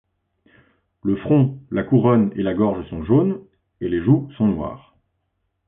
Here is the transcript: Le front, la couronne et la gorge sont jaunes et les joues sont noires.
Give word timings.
Le 1.03 1.15
front, 1.15 1.59
la 1.69 1.83
couronne 1.83 2.33
et 2.35 2.41
la 2.41 2.55
gorge 2.55 2.89
sont 2.89 3.03
jaunes 3.03 3.39
et 3.81 3.87
les 3.87 4.03
joues 4.03 4.31
sont 4.35 4.47
noires. 4.47 4.95